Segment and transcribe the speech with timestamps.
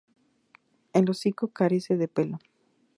[0.93, 2.39] El hocico carece de pelo.